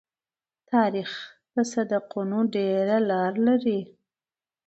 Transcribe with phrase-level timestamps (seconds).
[0.71, 1.11] تاریخ
[1.55, 3.79] د صدقونو ډېره لار لري.